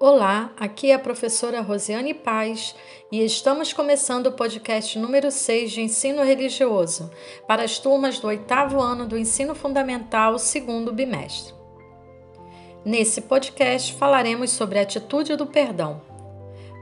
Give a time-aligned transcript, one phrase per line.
[0.00, 2.72] Olá, aqui é a professora Rosiane Paz
[3.10, 7.10] e estamos começando o podcast número 6 de ensino religioso
[7.48, 11.52] para as turmas do oitavo ano do ensino fundamental, segundo bimestre.
[12.84, 16.00] Nesse podcast falaremos sobre a atitude do perdão.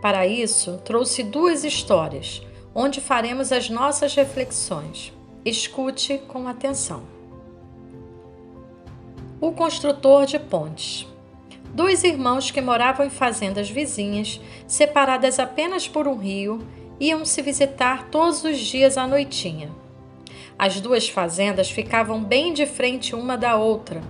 [0.02, 2.42] Para isso, trouxe duas histórias,
[2.74, 5.10] onde faremos as nossas reflexões.
[5.42, 7.04] Escute com atenção.
[9.40, 11.06] O construtor de pontes.
[11.76, 16.66] Dois irmãos que moravam em fazendas vizinhas, separadas apenas por um rio,
[16.98, 19.70] iam se visitar todos os dias à noitinha.
[20.58, 24.00] As duas fazendas ficavam bem de frente uma da outra.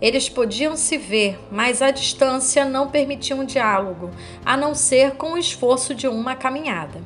[0.00, 4.10] Eles podiam se ver, mas a distância não permitia um diálogo,
[4.44, 7.00] a não ser com o esforço de uma caminhada.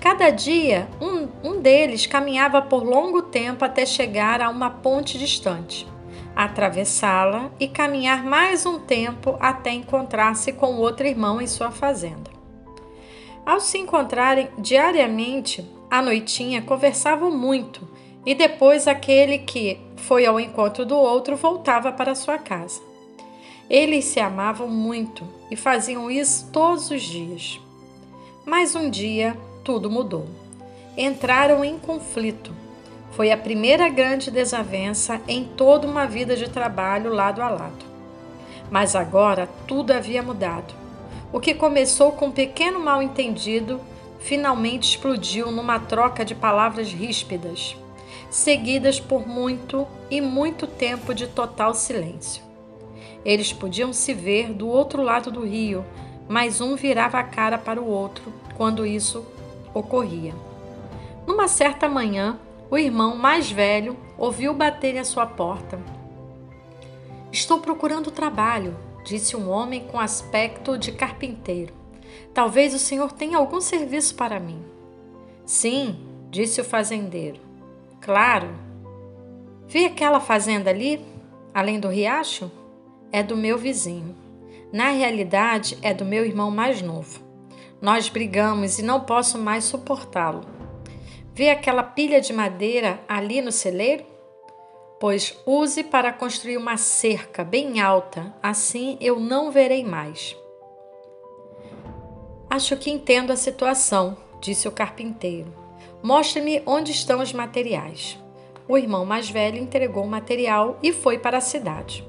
[0.00, 5.86] Cada dia, um, um deles caminhava por longo tempo até chegar a uma ponte distante
[6.38, 12.30] atravessá-la e caminhar mais um tempo até encontrar-se com outro irmão em sua fazenda.
[13.44, 17.88] Ao se encontrarem diariamente, à noitinha conversavam muito
[18.24, 22.80] e depois aquele que foi ao encontro do outro voltava para sua casa.
[23.68, 27.60] Eles se amavam muito e faziam isso todos os dias.
[28.46, 30.28] Mas um dia tudo mudou.
[30.96, 32.54] Entraram em conflito
[33.18, 37.84] foi a primeira grande desavença em toda uma vida de trabalho lado a lado.
[38.70, 40.72] Mas agora tudo havia mudado.
[41.32, 43.80] O que começou com um pequeno mal-entendido
[44.20, 47.76] finalmente explodiu numa troca de palavras ríspidas,
[48.30, 52.40] seguidas por muito e muito tempo de total silêncio.
[53.24, 55.84] Eles podiam se ver do outro lado do rio,
[56.28, 59.26] mas um virava a cara para o outro quando isso
[59.74, 60.34] ocorria.
[61.26, 62.38] Numa certa manhã,
[62.70, 65.78] o irmão mais velho ouviu bater à sua porta.
[67.32, 71.72] Estou procurando trabalho, disse um homem com aspecto de carpinteiro.
[72.34, 74.62] Talvez o senhor tenha algum serviço para mim.
[75.44, 75.98] Sim,
[76.30, 77.40] disse o fazendeiro.
[78.00, 78.48] Claro.
[79.66, 81.04] Vi aquela fazenda ali,
[81.54, 82.50] além do riacho?
[83.10, 84.14] É do meu vizinho.
[84.72, 87.20] Na realidade, é do meu irmão mais novo.
[87.80, 90.57] Nós brigamos e não posso mais suportá-lo.
[91.38, 94.04] Vê aquela pilha de madeira ali no celeiro?
[94.98, 100.36] Pois use para construir uma cerca bem alta, assim eu não verei mais.
[102.50, 105.54] Acho que entendo a situação, disse o carpinteiro.
[106.02, 108.18] Mostre-me onde estão os materiais.
[108.66, 112.04] O irmão mais velho entregou o material e foi para a cidade.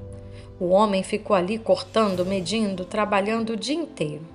[0.60, 4.26] O homem ficou ali cortando, medindo, trabalhando o dia inteiro.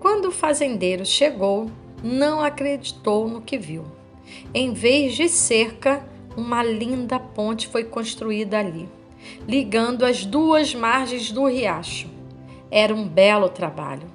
[0.00, 1.70] Quando o fazendeiro chegou,
[2.02, 3.96] não acreditou no que viu.
[4.54, 6.02] Em vez de cerca,
[6.36, 8.88] uma linda ponte foi construída ali,
[9.46, 12.08] ligando as duas margens do riacho.
[12.70, 14.06] Era um belo trabalho,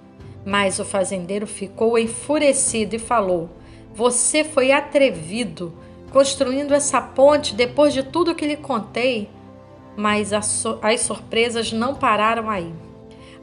[0.46, 3.50] mas o fazendeiro ficou enfurecido e falou:
[3.94, 5.74] Você foi atrevido
[6.14, 9.28] construindo essa ponte depois de tudo que lhe contei.
[9.98, 10.66] Mas as
[11.02, 12.74] surpresas não pararam aí.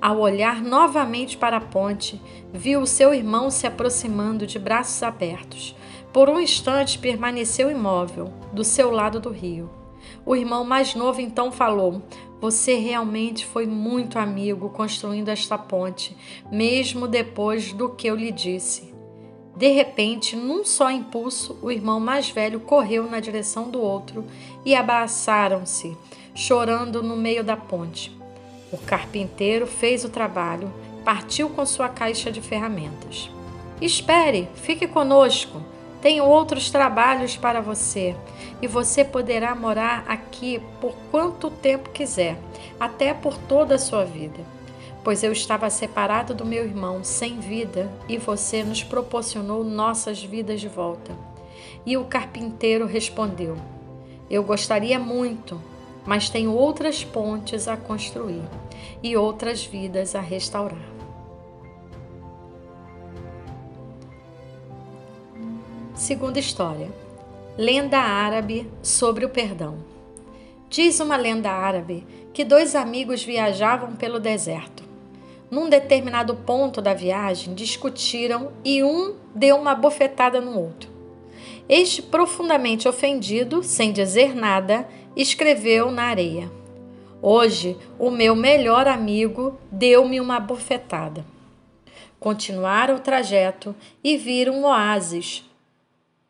[0.00, 2.20] Ao olhar novamente para a ponte,
[2.52, 5.76] viu seu irmão se aproximando de braços abertos.
[6.12, 9.70] Por um instante permaneceu imóvel, do seu lado do rio.
[10.26, 12.02] O irmão mais novo então falou:
[12.40, 16.16] Você realmente foi muito amigo construindo esta ponte,
[16.50, 18.92] mesmo depois do que eu lhe disse.
[19.56, 24.24] De repente, num só impulso, o irmão mais velho correu na direção do outro
[24.64, 25.96] e abraçaram-se,
[26.34, 28.16] chorando no meio da ponte.
[28.72, 30.72] O carpinteiro fez o trabalho,
[31.04, 33.30] partiu com sua caixa de ferramentas.
[33.80, 35.60] Espere, fique conosco.
[36.00, 38.16] Tenho outros trabalhos para você
[38.62, 42.38] e você poderá morar aqui por quanto tempo quiser,
[42.78, 44.40] até por toda a sua vida.
[45.04, 50.60] Pois eu estava separado do meu irmão, sem vida, e você nos proporcionou nossas vidas
[50.60, 51.12] de volta.
[51.84, 53.56] E o carpinteiro respondeu:
[54.28, 55.60] Eu gostaria muito,
[56.06, 58.42] mas tenho outras pontes a construir
[59.02, 60.99] e outras vidas a restaurar.
[66.00, 66.90] Segunda história:
[67.58, 69.84] Lenda árabe sobre o perdão.
[70.70, 74.82] Diz uma lenda árabe que dois amigos viajavam pelo deserto.
[75.50, 80.88] Num determinado ponto da viagem, discutiram e um deu uma bofetada no outro.
[81.68, 86.50] Este, profundamente ofendido, sem dizer nada, escreveu na areia:
[87.20, 91.26] Hoje, o meu melhor amigo deu-me uma bofetada.
[92.18, 95.44] Continuaram o trajeto e viram um oásis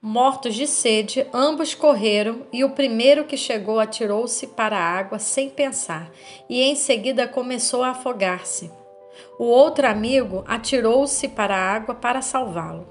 [0.02, 5.50] Mortos de sede, ambos correram e o primeiro que chegou atirou-se para a água sem
[5.50, 6.10] pensar
[6.48, 8.70] e em seguida começou a afogar-se.
[9.38, 12.88] O outro amigo atirou-se para a água para salvá-lo.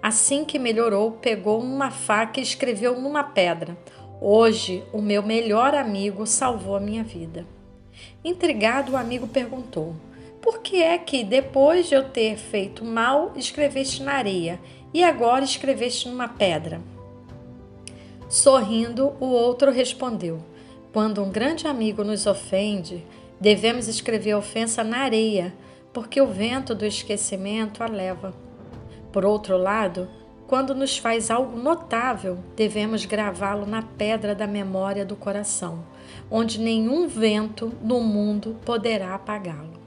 [0.00, 3.76] Assim que melhorou, pegou uma faca e escreveu numa pedra:
[4.20, 7.44] Hoje o meu melhor amigo salvou a minha vida.
[8.24, 9.96] Intrigado, o amigo perguntou:
[10.42, 14.58] Por que é que, depois de eu ter feito mal, escreveste na areia
[14.92, 16.80] e agora escreveste numa pedra?
[18.28, 20.40] Sorrindo, o outro respondeu:
[20.92, 23.06] Quando um grande amigo nos ofende,
[23.40, 25.54] devemos escrever a ofensa na areia,
[25.92, 28.34] porque o vento do esquecimento a leva.
[29.12, 30.08] Por outro lado,
[30.48, 35.84] quando nos faz algo notável, devemos gravá-lo na pedra da memória do coração,
[36.28, 39.81] onde nenhum vento no mundo poderá apagá-lo.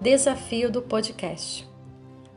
[0.00, 1.68] Desafio do podcast.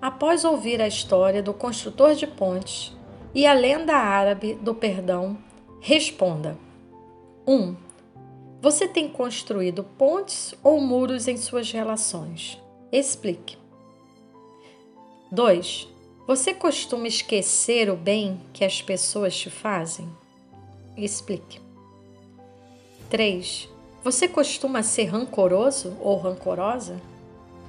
[0.01, 2.91] Após ouvir a história do construtor de pontes
[3.35, 5.37] e a lenda árabe do perdão,
[5.79, 6.57] responda:
[7.45, 7.53] 1.
[7.53, 7.75] Um,
[8.59, 12.59] você tem construído pontes ou muros em suas relações?
[12.91, 13.55] Explique.
[15.31, 15.87] 2.
[16.25, 20.09] Você costuma esquecer o bem que as pessoas te fazem?
[20.97, 21.61] Explique.
[23.11, 23.69] 3.
[24.03, 27.10] Você costuma ser rancoroso ou rancorosa?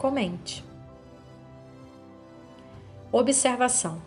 [0.02, 0.64] Comente.
[3.12, 4.02] Observação: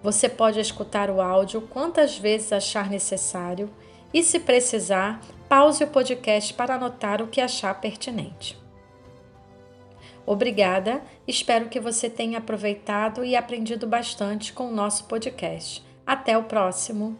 [0.00, 3.68] Você pode escutar o áudio quantas vezes achar necessário
[4.14, 8.56] e, se precisar, pause o podcast para anotar o que achar pertinente.
[10.24, 15.84] Obrigada, espero que você tenha aproveitado e aprendido bastante com o nosso podcast.
[16.06, 17.18] Até o próximo!